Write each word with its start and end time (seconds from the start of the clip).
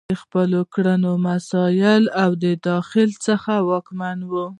د 0.09 0.13
خپلو 0.21 0.59
کړنو 0.73 1.11
مسؤل 1.25 2.03
او 2.23 2.29
د 2.43 2.45
داخل 2.67 3.09
څخه 3.25 3.51
ځواکمن 3.65 4.17
وي. 4.31 4.45